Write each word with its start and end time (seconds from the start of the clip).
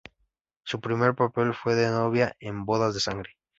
Su 0.63 0.81
primer 0.81 1.13
papel 1.13 1.53
fue 1.53 1.75
de 1.75 1.91
novia 1.91 2.35
en 2.39 2.65
"Bodas 2.65 2.95
de 2.95 3.01
Sangre". 3.01 3.37